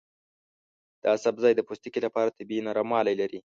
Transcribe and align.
دا 1.03 1.13
سبزی 1.25 1.53
د 1.55 1.61
پوستکي 1.67 1.99
لپاره 2.05 2.35
طبیعي 2.37 2.61
نرموالی 2.67 3.13
لري. 3.21 3.39